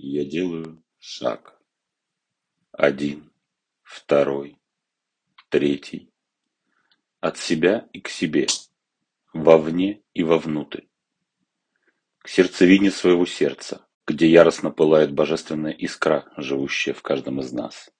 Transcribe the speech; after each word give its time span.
Я 0.00 0.24
делаю 0.24 0.84
шаг. 1.00 1.60
Один, 2.70 3.32
второй, 3.82 4.56
третий. 5.48 6.12
От 7.18 7.36
себя 7.36 7.88
и 7.92 8.00
к 8.00 8.08
себе, 8.08 8.46
вовне 9.32 10.04
и 10.14 10.22
вовнутрь. 10.22 10.84
К 12.18 12.28
сердцевине 12.28 12.92
своего 12.92 13.26
сердца, 13.26 13.88
где 14.06 14.30
яростно 14.30 14.70
пылает 14.70 15.12
божественная 15.12 15.72
искра, 15.72 16.32
живущая 16.36 16.94
в 16.94 17.02
каждом 17.02 17.40
из 17.40 17.50
нас. 17.50 17.90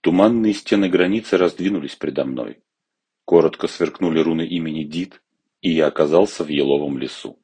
Туманные 0.00 0.52
стены 0.52 0.88
границы 0.88 1.36
раздвинулись 1.36 1.94
предо 1.94 2.24
мной. 2.24 2.60
Коротко 3.24 3.68
сверкнули 3.68 4.18
руны 4.18 4.44
имени 4.48 4.82
Дид, 4.82 5.22
и 5.60 5.70
я 5.70 5.86
оказался 5.86 6.42
в 6.42 6.48
еловом 6.48 6.98
лесу. 6.98 7.40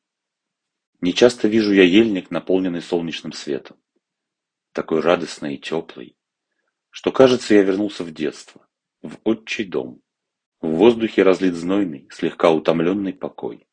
Нечасто 1.02 1.48
вижу 1.48 1.72
я 1.72 1.82
ельник, 1.82 2.30
наполненный 2.30 2.80
солнечным 2.80 3.32
светом. 3.32 3.76
Такой 4.72 5.00
радостный 5.00 5.56
и 5.56 5.58
теплый, 5.58 6.16
что, 6.90 7.10
кажется, 7.10 7.54
я 7.54 7.62
вернулся 7.64 8.04
в 8.04 8.14
детство, 8.14 8.64
в 9.02 9.16
отчий 9.24 9.64
дом. 9.64 10.00
В 10.60 10.68
воздухе 10.68 11.24
разлит 11.24 11.54
знойный, 11.54 12.08
слегка 12.12 12.52
утомленный 12.52 13.12
покой. 13.12 13.66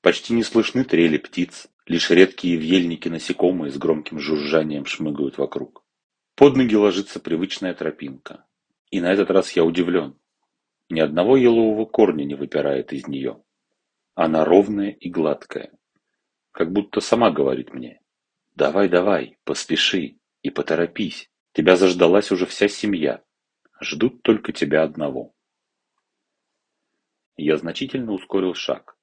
Почти 0.00 0.32
не 0.32 0.44
слышны 0.44 0.84
трели 0.84 1.18
птиц, 1.18 1.66
лишь 1.86 2.08
редкие 2.10 2.56
в 2.56 2.62
ельнике 2.62 3.10
насекомые 3.10 3.72
с 3.72 3.76
громким 3.76 4.20
жужжанием 4.20 4.86
шмыгают 4.86 5.38
вокруг. 5.38 5.84
Под 6.36 6.56
ноги 6.56 6.76
ложится 6.76 7.18
привычная 7.18 7.74
тропинка. 7.74 8.46
И 8.92 9.00
на 9.00 9.12
этот 9.12 9.32
раз 9.32 9.50
я 9.56 9.64
удивлен. 9.64 10.16
Ни 10.88 11.00
одного 11.00 11.36
елового 11.36 11.84
корня 11.84 12.22
не 12.22 12.36
выпирает 12.36 12.92
из 12.92 13.08
нее. 13.08 13.42
Она 14.14 14.44
ровная 14.44 14.90
и 14.90 15.10
гладкая 15.10 15.72
как 16.52 16.70
будто 16.70 17.00
сама 17.00 17.30
говорит 17.30 17.74
мне. 17.74 18.00
Давай, 18.54 18.88
давай, 18.88 19.38
поспеши 19.44 20.18
и 20.42 20.50
поторопись. 20.50 21.30
Тебя 21.52 21.76
заждалась 21.76 22.30
уже 22.30 22.46
вся 22.46 22.68
семья. 22.68 23.22
Ждут 23.80 24.22
только 24.22 24.52
тебя 24.52 24.82
одного. 24.82 25.34
Я 27.36 27.56
значительно 27.56 28.12
ускорил 28.12 28.54
шаг. 28.54 28.96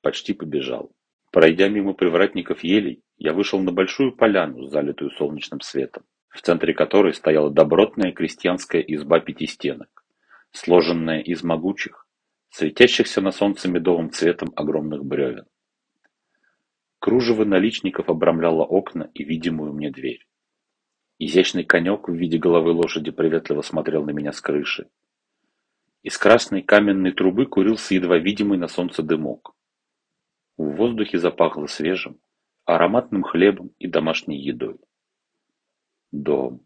Почти 0.00 0.32
побежал. 0.32 0.92
Пройдя 1.30 1.68
мимо 1.68 1.94
привратников 1.94 2.64
елей, 2.64 3.02
я 3.16 3.32
вышел 3.32 3.60
на 3.60 3.72
большую 3.72 4.16
поляну, 4.16 4.66
залитую 4.68 5.10
солнечным 5.10 5.60
светом, 5.60 6.04
в 6.28 6.40
центре 6.40 6.74
которой 6.74 7.12
стояла 7.12 7.50
добротная 7.50 8.12
крестьянская 8.12 8.80
изба 8.82 9.20
пяти 9.20 9.46
стенок, 9.46 10.04
сложенная 10.52 11.20
из 11.20 11.42
могучих, 11.42 12.06
светящихся 12.50 13.20
на 13.20 13.32
солнце 13.32 13.68
медовым 13.68 14.10
цветом 14.10 14.52
огромных 14.56 15.04
бревен. 15.04 15.46
Кружево 17.04 17.44
наличников 17.44 18.08
обрамляло 18.08 18.62
окна 18.64 19.10
и 19.12 19.24
видимую 19.24 19.74
мне 19.74 19.90
дверь. 19.90 20.26
Изящный 21.18 21.62
конек 21.62 22.08
в 22.08 22.14
виде 22.14 22.38
головы 22.38 22.72
лошади 22.72 23.10
приветливо 23.10 23.60
смотрел 23.60 24.06
на 24.06 24.10
меня 24.12 24.32
с 24.32 24.40
крыши. 24.40 24.88
Из 26.02 26.16
красной 26.16 26.62
каменной 26.62 27.12
трубы 27.12 27.44
курился 27.44 27.92
едва 27.94 28.16
видимый 28.16 28.56
на 28.56 28.68
солнце 28.68 29.02
дымок. 29.02 29.54
В 30.56 30.76
воздухе 30.76 31.18
запахло 31.18 31.66
свежим, 31.66 32.18
ароматным 32.64 33.22
хлебом 33.22 33.72
и 33.78 33.86
домашней 33.86 34.40
едой. 34.40 34.78
Дом. 36.10 36.62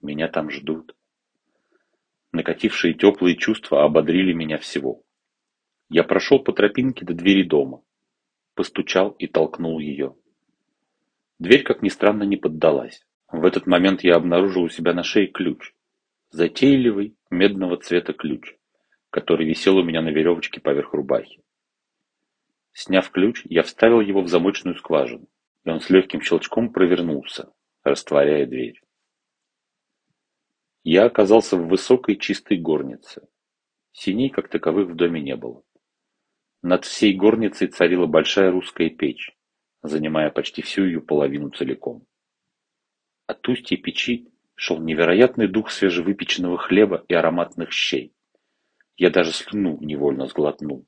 Меня 0.00 0.28
там 0.28 0.48
ждут. 0.52 0.94
Накатившие 2.30 2.94
теплые 2.94 3.34
чувства 3.34 3.82
ободрили 3.82 4.32
меня 4.32 4.58
всего. 4.58 5.02
Я 5.90 6.04
прошел 6.04 6.38
по 6.38 6.52
тропинке 6.52 7.04
до 7.04 7.14
двери 7.14 7.42
дома 7.42 7.82
постучал 8.54 9.10
и 9.10 9.26
толкнул 9.26 9.78
ее. 9.78 10.14
Дверь, 11.38 11.62
как 11.62 11.82
ни 11.82 11.88
странно, 11.88 12.22
не 12.22 12.36
поддалась. 12.36 13.04
В 13.30 13.44
этот 13.44 13.66
момент 13.66 14.04
я 14.04 14.16
обнаружил 14.16 14.64
у 14.64 14.68
себя 14.68 14.92
на 14.92 15.02
шее 15.02 15.26
ключ. 15.26 15.74
Затейливый, 16.30 17.16
медного 17.30 17.76
цвета 17.78 18.12
ключ, 18.12 18.56
который 19.10 19.46
висел 19.46 19.76
у 19.76 19.82
меня 19.82 20.02
на 20.02 20.10
веревочке 20.10 20.60
поверх 20.60 20.92
рубахи. 20.92 21.42
Сняв 22.72 23.10
ключ, 23.10 23.42
я 23.44 23.62
вставил 23.62 24.00
его 24.00 24.22
в 24.22 24.28
замочную 24.28 24.76
скважину, 24.76 25.26
и 25.64 25.70
он 25.70 25.80
с 25.80 25.90
легким 25.90 26.22
щелчком 26.22 26.72
провернулся, 26.72 27.52
растворяя 27.82 28.46
дверь. 28.46 28.80
Я 30.84 31.04
оказался 31.04 31.56
в 31.56 31.68
высокой 31.68 32.16
чистой 32.16 32.58
горнице. 32.58 33.28
Синей, 33.92 34.30
как 34.30 34.48
таковых, 34.48 34.88
в 34.88 34.94
доме 34.94 35.20
не 35.20 35.36
было. 35.36 35.62
Над 36.62 36.84
всей 36.84 37.14
горницей 37.14 37.66
царила 37.66 38.06
большая 38.06 38.52
русская 38.52 38.88
печь, 38.88 39.36
занимая 39.82 40.30
почти 40.30 40.62
всю 40.62 40.84
ее 40.84 41.00
половину 41.00 41.50
целиком. 41.50 42.06
От 43.26 43.48
устья 43.48 43.76
печи 43.76 44.28
шел 44.54 44.78
невероятный 44.78 45.48
дух 45.48 45.72
свежевыпеченного 45.72 46.58
хлеба 46.58 47.04
и 47.08 47.14
ароматных 47.14 47.72
щей. 47.72 48.14
Я 48.96 49.10
даже 49.10 49.32
слюну 49.32 49.78
невольно 49.80 50.26
сглотнул. 50.28 50.86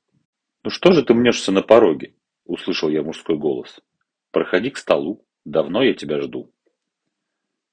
«Ну 0.62 0.70
что 0.70 0.92
же 0.92 1.04
ты 1.04 1.12
мнешься 1.12 1.50
на 1.50 1.62
пороге?»— 1.62 2.14
услышал 2.44 2.88
я 2.88 3.02
мужской 3.02 3.36
голос. 3.36 3.80
«Проходи 4.30 4.70
к 4.70 4.78
столу. 4.78 5.26
Давно 5.44 5.82
я 5.82 5.94
тебя 5.94 6.20
жду». 6.20 6.52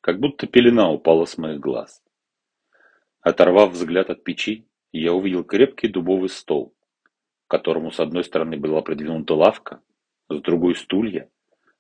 Как 0.02 0.20
будто 0.20 0.48
пелена 0.48 0.92
упала 0.92 1.26
с 1.26 1.38
моих 1.38 1.60
глаз. 1.60 2.04
Оторвав 3.22 3.74
взгляд 3.74 4.10
от 4.10 4.24
печи, 4.24 4.68
я 4.92 5.14
увидел 5.14 5.44
крепкий 5.44 5.88
дубовый 5.88 6.30
стол, 6.30 6.74
которому 7.52 7.92
с 7.92 8.00
одной 8.00 8.24
стороны 8.24 8.56
была 8.56 8.82
придвинута 8.82 9.34
лавка, 9.34 9.82
с 10.30 10.40
другой 10.40 10.74
стулья, 10.74 11.30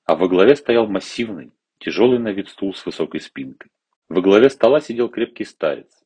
а 0.03 0.17
во 0.17 0.27
главе 0.27 0.57
стоял 0.57 0.85
массивный, 0.85 1.53
тяжелый 1.79 2.19
на 2.19 2.33
вид 2.33 2.49
стул 2.49 2.73
с 2.73 2.85
высокой 2.85 3.21
спинкой. 3.21 3.71
Во 4.09 4.21
главе 4.21 4.49
стола 4.49 4.81
сидел 4.81 5.07
крепкий 5.07 5.45
старец, 5.45 6.03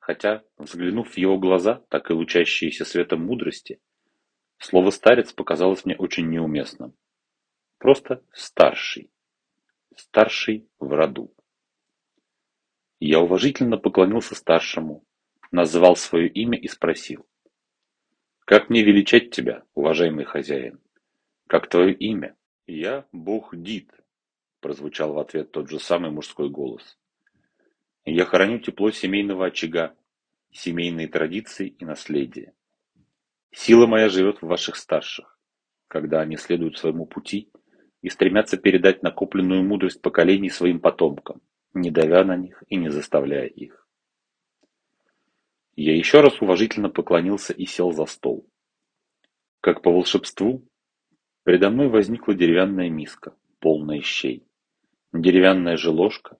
хотя, 0.00 0.42
взглянув 0.56 1.12
в 1.12 1.16
его 1.16 1.38
глаза, 1.38 1.84
так 1.90 2.10
и 2.10 2.12
лучащиеся 2.12 2.84
светом 2.84 3.24
мудрости, 3.24 3.78
слово 4.58 4.90
«старец» 4.90 5.32
показалось 5.32 5.84
мне 5.84 5.94
очень 5.94 6.28
неуместным. 6.28 6.92
Просто 7.78 8.24
«старший», 8.32 9.12
«старший 9.94 10.66
в 10.80 10.92
роду». 10.92 11.32
Я 12.98 13.20
уважительно 13.20 13.76
поклонился 13.76 14.34
старшему, 14.34 15.04
назвал 15.52 15.94
свое 15.94 16.26
имя 16.26 16.58
и 16.58 16.66
спросил. 16.66 17.28
Как 18.48 18.70
мне 18.70 18.82
величать 18.82 19.30
тебя, 19.30 19.62
уважаемый 19.74 20.24
хозяин? 20.24 20.80
Как 21.48 21.68
твое 21.68 21.92
имя? 21.92 22.34
Я 22.66 23.04
бог 23.12 23.54
Дид, 23.54 23.92
прозвучал 24.62 25.12
в 25.12 25.18
ответ 25.18 25.52
тот 25.52 25.68
же 25.68 25.78
самый 25.78 26.10
мужской 26.10 26.48
голос. 26.48 26.98
Я 28.06 28.24
храню 28.24 28.58
тепло 28.58 28.90
семейного 28.90 29.48
очага, 29.48 29.94
семейные 30.50 31.08
традиции 31.08 31.68
и 31.78 31.84
наследие. 31.84 32.54
Сила 33.52 33.86
моя 33.86 34.08
живет 34.08 34.40
в 34.40 34.46
ваших 34.46 34.76
старших, 34.76 35.38
когда 35.86 36.22
они 36.22 36.38
следуют 36.38 36.78
своему 36.78 37.04
пути 37.04 37.50
и 38.00 38.08
стремятся 38.08 38.56
передать 38.56 39.02
накопленную 39.02 39.62
мудрость 39.62 40.00
поколений 40.00 40.48
своим 40.48 40.80
потомкам, 40.80 41.42
не 41.74 41.90
давя 41.90 42.24
на 42.24 42.38
них 42.38 42.64
и 42.68 42.76
не 42.76 42.88
заставляя 42.88 43.44
их. 43.44 43.86
Я 45.80 45.96
еще 45.96 46.22
раз 46.22 46.42
уважительно 46.42 46.90
поклонился 46.90 47.52
и 47.52 47.64
сел 47.64 47.92
за 47.92 48.06
стол. 48.06 48.50
Как 49.60 49.80
по 49.80 49.92
волшебству, 49.92 50.68
предо 51.44 51.70
мной 51.70 51.86
возникла 51.86 52.34
деревянная 52.34 52.90
миска, 52.90 53.36
полная 53.60 54.00
щей, 54.00 54.44
деревянная 55.12 55.76
же 55.76 55.90
ложка 55.90 56.36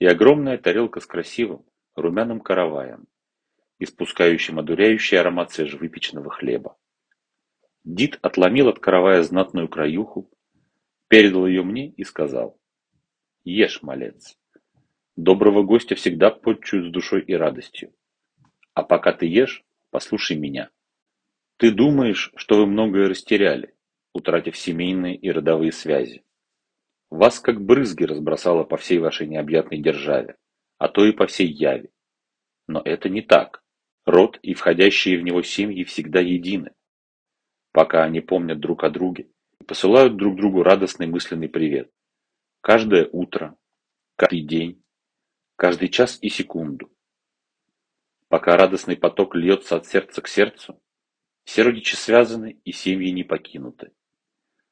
и 0.00 0.04
огромная 0.04 0.58
тарелка 0.58 1.00
с 1.00 1.06
красивым, 1.06 1.64
румяным 1.94 2.40
караваем, 2.40 3.06
испускающим 3.78 4.58
одуряющий 4.58 5.18
аромат 5.18 5.50
свежевыпеченного 5.50 6.30
хлеба. 6.30 6.76
Дид 7.84 8.18
отломил 8.20 8.68
от 8.68 8.80
каравая 8.80 9.22
знатную 9.22 9.68
краюху, 9.68 10.30
передал 11.08 11.46
ее 11.46 11.62
мне 11.62 11.88
и 11.88 12.04
сказал, 12.04 12.60
«Ешь, 13.44 13.80
малец, 13.80 14.38
доброго 15.16 15.62
гостя 15.62 15.94
всегда 15.94 16.30
подчуют 16.30 16.88
с 16.88 16.90
душой 16.90 17.22
и 17.22 17.32
радостью. 17.32 17.94
А 18.74 18.82
пока 18.82 19.12
ты 19.12 19.26
ешь, 19.26 19.64
послушай 19.90 20.36
меня. 20.36 20.70
Ты 21.58 21.70
думаешь, 21.70 22.32
что 22.36 22.58
вы 22.58 22.66
многое 22.66 23.08
растеряли, 23.08 23.74
утратив 24.12 24.56
семейные 24.56 25.16
и 25.16 25.30
родовые 25.30 25.72
связи. 25.72 26.24
Вас 27.10 27.38
как 27.38 27.64
брызги 27.64 28.02
разбросало 28.04 28.64
по 28.64 28.76
всей 28.76 28.98
вашей 28.98 29.28
необъятной 29.28 29.78
державе, 29.78 30.36
а 30.78 30.88
то 30.88 31.04
и 31.04 31.12
по 31.12 31.28
всей 31.28 31.46
Яве. 31.46 31.90
Но 32.66 32.82
это 32.84 33.08
не 33.08 33.22
так. 33.22 33.62
Род 34.04 34.38
и 34.42 34.54
входящие 34.54 35.18
в 35.18 35.22
него 35.22 35.42
семьи 35.42 35.84
всегда 35.84 36.20
едины. 36.20 36.72
Пока 37.72 38.02
они 38.02 38.20
помнят 38.20 38.58
друг 38.58 38.84
о 38.84 38.90
друге 38.90 39.28
и 39.60 39.64
посылают 39.64 40.16
друг 40.16 40.36
другу 40.36 40.62
радостный 40.62 41.06
мысленный 41.06 41.48
привет. 41.48 41.90
Каждое 42.60 43.08
утро, 43.12 43.56
каждый 44.16 44.42
день, 44.42 44.82
каждый 45.56 45.88
час 45.88 46.18
и 46.20 46.28
секунду. 46.28 46.93
Пока 48.34 48.56
радостный 48.56 48.96
поток 48.96 49.36
льется 49.36 49.76
от 49.76 49.86
сердца 49.86 50.20
к 50.20 50.26
сердцу, 50.26 50.82
все 51.44 51.62
родичи 51.62 51.94
связаны 51.94 52.58
и 52.64 52.72
семьи 52.72 53.12
не 53.12 53.22
покинуты. 53.22 53.92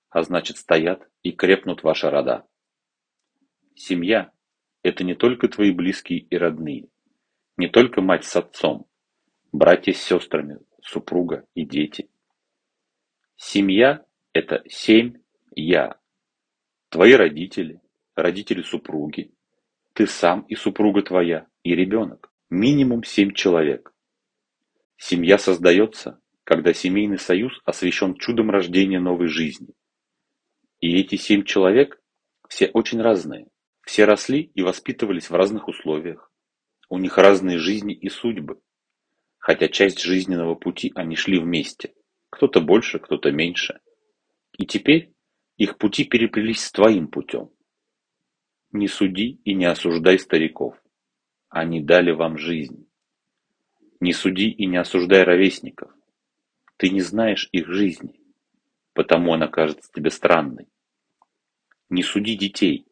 а 0.09 0.25
значит 0.25 0.56
стоят 0.56 1.09
и 1.23 1.31
крепнут 1.31 1.85
ваши 1.85 2.11
рода. 2.11 2.44
Семья– 3.76 4.32
это 4.82 5.05
не 5.05 5.14
только 5.14 5.47
твои 5.47 5.70
близкие 5.70 6.19
и 6.19 6.37
родные, 6.37 6.88
не 7.56 7.69
только 7.69 8.00
мать 8.00 8.25
с 8.25 8.35
отцом, 8.35 8.88
братья 9.53 9.93
с 9.93 9.99
сестрами, 9.99 10.59
супруга 10.82 11.47
и 11.55 11.64
дети. 11.64 12.11
Семья– 13.37 14.05
это 14.32 14.64
семь 14.67 15.23
«я». 15.55 16.00
Твои 16.88 17.12
родители, 17.12 17.81
родители 18.17 18.62
супруги, 18.62 19.32
ты 19.93 20.09
сам 20.09 20.41
и 20.49 20.56
супруга 20.56 21.03
твоя, 21.03 21.47
и 21.62 21.76
ребенок. 21.76 22.31
Минимум 22.54 23.02
семь 23.02 23.32
человек. 23.32 23.94
Семья 24.99 25.38
создается, 25.38 26.20
когда 26.44 26.75
семейный 26.75 27.19
союз 27.19 27.58
освящен 27.64 28.14
чудом 28.16 28.50
рождения 28.50 29.00
новой 29.00 29.28
жизни. 29.28 29.72
И 30.78 31.00
эти 31.00 31.14
семь 31.14 31.44
человек 31.44 31.99
все 32.50 32.66
очень 32.66 33.00
разные. 33.00 33.49
Все 33.87 34.04
росли 34.04 34.52
и 34.54 34.60
воспитывались 34.60 35.31
в 35.31 35.34
разных 35.34 35.66
условиях. 35.66 36.31
У 36.90 36.99
них 36.99 37.16
разные 37.16 37.56
жизни 37.56 37.94
и 37.94 38.10
судьбы. 38.10 38.60
Хотя 39.38 39.69
часть 39.69 40.02
жизненного 40.02 40.54
пути 40.54 40.93
они 40.94 41.16
шли 41.16 41.40
вместе. 41.40 41.94
Кто-то 42.28 42.60
больше, 42.60 42.99
кто-то 42.99 43.32
меньше. 43.32 43.81
И 44.58 44.66
теперь 44.66 45.14
их 45.56 45.78
пути 45.78 46.04
переплелись 46.04 46.62
с 46.62 46.70
твоим 46.70 47.08
путем. 47.08 47.49
Не 48.72 48.88
суди 48.88 49.40
и 49.43 49.54
не 49.54 49.64
осуждай 49.64 50.19
стариков. 50.19 50.81
Они 51.52 51.82
дали 51.82 52.12
вам 52.12 52.38
жизнь. 52.38 52.88
Не 54.00 54.14
суди 54.14 54.49
и 54.49 54.64
не 54.64 54.78
осуждай 54.78 55.22
ровесников. 55.22 55.93
Ты 56.78 56.88
не 56.88 57.02
знаешь 57.02 57.50
их 57.52 57.69
жизни, 57.69 58.19
потому 58.94 59.34
она 59.34 59.49
кажется 59.49 59.90
тебе 59.94 60.10
странной. 60.10 60.66
Не 61.90 62.02
суди 62.02 62.38
детей, 62.38 62.87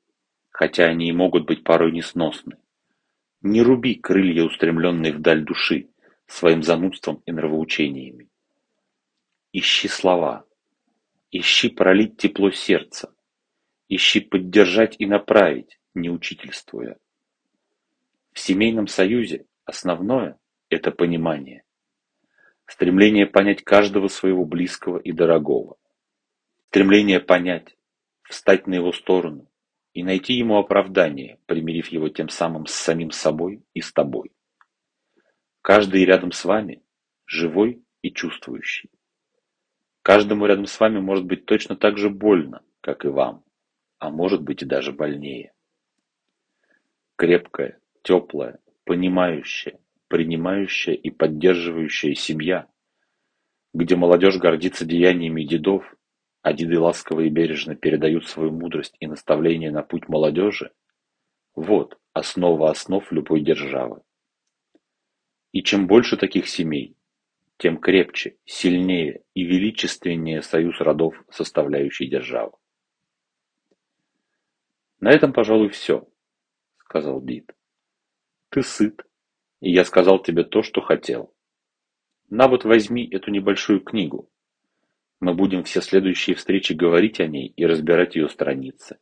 хотя 0.50 0.84
они 0.84 1.08
и 1.08 1.12
могут 1.12 1.46
быть 1.46 1.64
порой 1.64 1.90
несносны. 1.90 2.58
Не 3.40 3.62
руби 3.62 3.94
крылья, 3.94 4.44
устремленные 4.44 5.14
вдаль 5.14 5.42
души, 5.42 5.88
своим 6.26 6.62
занудством 6.62 7.22
и 7.24 7.32
нравоучениями. 7.32 8.28
Ищи 9.54 9.88
слова, 9.88 10.44
ищи 11.30 11.70
пролить 11.70 12.18
тепло 12.18 12.50
сердца, 12.50 13.10
ищи 13.88 14.20
поддержать 14.20 14.96
и 14.98 15.06
направить, 15.06 15.80
не 15.94 16.10
учительствуя. 16.10 16.98
В 18.32 18.38
семейном 18.38 18.86
союзе 18.86 19.46
основное– 19.64 20.38
это 20.68 20.92
понимание. 20.92 21.64
Стремление 22.66 23.26
понять 23.26 23.64
каждого 23.64 24.06
своего 24.08 24.44
близкого 24.44 24.98
и 24.98 25.10
дорогого. 25.10 25.76
Стремление 26.68 27.18
понять, 27.18 27.76
встать 28.22 28.68
на 28.68 28.74
его 28.74 28.92
сторону 28.92 29.50
и 29.92 30.04
найти 30.04 30.34
ему 30.34 30.58
оправдание, 30.58 31.40
примирив 31.46 31.88
его 31.88 32.08
тем 32.08 32.28
самым 32.28 32.66
с 32.66 32.72
самим 32.72 33.10
собой 33.10 33.64
и 33.74 33.80
с 33.80 33.92
тобой. 33.92 34.30
Каждый 35.62 36.04
рядом 36.04 36.30
с 36.30 36.44
вами 36.44 36.82
живой 37.26 37.82
и 38.02 38.12
чувствующий. 38.12 38.90
Каждому 40.02 40.46
рядом 40.46 40.66
с 40.66 40.78
вами 40.78 41.00
может 41.00 41.24
быть 41.24 41.44
точно 41.44 41.74
так 41.74 41.98
же 41.98 42.08
больно, 42.08 42.62
как 42.80 43.04
и 43.04 43.08
вам, 43.08 43.44
а 43.98 44.10
может 44.10 44.42
быть 44.42 44.62
и 44.62 44.66
даже 44.66 44.92
больнее. 44.92 45.52
Крепкая, 47.16 47.79
теплая, 48.02 48.58
понимающая, 48.84 49.78
принимающая 50.08 50.94
и 50.94 51.10
поддерживающая 51.10 52.14
семья, 52.14 52.66
где 53.72 53.96
молодежь 53.96 54.38
гордится 54.38 54.84
деяниями 54.84 55.44
дедов, 55.44 55.84
а 56.42 56.52
деды 56.52 56.78
ласково 56.78 57.20
и 57.20 57.28
бережно 57.28 57.76
передают 57.76 58.26
свою 58.26 58.50
мудрость 58.50 58.96
и 58.98 59.06
наставления 59.06 59.70
на 59.70 59.82
путь 59.82 60.08
молодежи, 60.08 60.72
вот 61.54 61.98
основа 62.12 62.70
основ 62.70 63.10
любой 63.12 63.42
державы. 63.42 64.02
И 65.52 65.62
чем 65.62 65.86
больше 65.86 66.16
таких 66.16 66.48
семей, 66.48 66.96
тем 67.58 67.76
крепче, 67.76 68.36
сильнее 68.46 69.22
и 69.34 69.44
величественнее 69.44 70.42
союз 70.42 70.80
родов, 70.80 71.14
составляющий 71.30 72.08
державу. 72.08 72.58
На 75.00 75.10
этом, 75.10 75.32
пожалуй, 75.32 75.68
все, 75.68 76.08
сказал 76.78 77.20
Бит. 77.20 77.52
Ты 78.50 78.64
сыт, 78.64 79.06
и 79.60 79.70
я 79.70 79.84
сказал 79.84 80.20
тебе 80.20 80.42
то, 80.42 80.62
что 80.62 80.80
хотел. 80.80 81.32
На 82.30 82.48
вот 82.48 82.64
возьми 82.64 83.08
эту 83.08 83.30
небольшую 83.30 83.80
книгу. 83.80 84.28
Мы 85.20 85.34
будем 85.34 85.62
все 85.62 85.80
следующие 85.80 86.34
встречи 86.34 86.72
говорить 86.72 87.20
о 87.20 87.28
ней 87.28 87.52
и 87.56 87.64
разбирать 87.64 88.16
ее 88.16 88.28
страницы. 88.28 88.98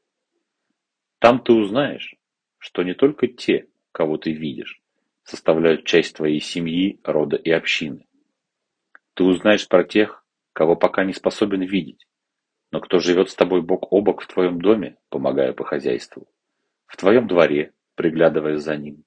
Там 1.18 1.42
ты 1.42 1.54
узнаешь, 1.54 2.16
что 2.58 2.82
не 2.82 2.92
только 2.92 3.26
те, 3.26 3.68
кого 3.90 4.18
ты 4.18 4.32
видишь, 4.32 4.82
составляют 5.22 5.84
часть 5.84 6.16
твоей 6.16 6.40
семьи, 6.40 7.00
рода 7.02 7.36
и 7.36 7.50
общины. 7.50 8.06
Ты 9.14 9.24
узнаешь 9.24 9.66
про 9.66 9.82
тех, 9.82 10.26
кого 10.52 10.76
пока 10.76 11.04
не 11.04 11.14
способен 11.14 11.62
видеть, 11.62 12.06
но 12.70 12.80
кто 12.80 12.98
живет 12.98 13.30
с 13.30 13.34
тобой 13.34 13.62
бок 13.62 13.90
о 13.92 14.02
бок 14.02 14.20
в 14.20 14.26
твоем 14.26 14.60
доме, 14.60 14.98
помогая 15.08 15.54
по 15.54 15.64
хозяйству, 15.64 16.28
в 16.84 16.98
твоем 16.98 17.26
дворе, 17.26 17.72
приглядывая 17.94 18.58
за 18.58 18.76
ним, 18.76 19.04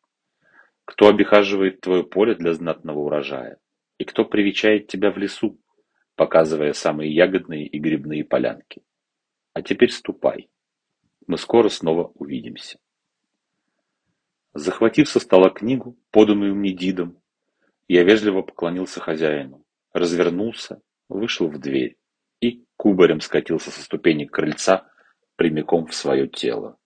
кто 0.92 1.08
обихаживает 1.08 1.80
твое 1.80 2.04
поле 2.04 2.36
для 2.36 2.54
знатного 2.54 3.00
урожая? 3.00 3.58
И 3.98 4.04
кто 4.04 4.26
привечает 4.26 4.88
тебя 4.88 5.10
в 5.10 5.18
лесу, 5.18 5.58
показывая 6.18 6.74
самые 6.74 7.16
ягодные 7.16 7.66
и 7.66 7.80
грибные 7.80 8.26
полянки? 8.26 8.84
А 9.54 9.62
теперь 9.62 9.92
ступай. 9.92 10.50
Мы 11.28 11.38
скоро 11.38 11.70
снова 11.70 12.12
увидимся. 12.16 12.78
Захватив 14.54 15.08
со 15.08 15.22
стола 15.22 15.50
книгу, 15.50 15.98
поданную 16.12 16.54
мне 16.56 16.74
Дидом, 16.74 17.18
я 17.88 18.04
вежливо 18.04 18.42
поклонился 18.42 19.00
хозяину, 19.00 19.64
развернулся, 19.94 20.82
вышел 21.08 21.48
в 21.48 21.58
дверь 21.58 21.96
и 22.42 22.66
кубарем 22.76 23.22
скатился 23.22 23.72
со 23.72 23.82
ступенек 23.82 24.32
крыльца 24.32 24.92
прямиком 25.38 25.88
в 25.88 25.96
свое 25.96 26.28
тело. 26.28 26.78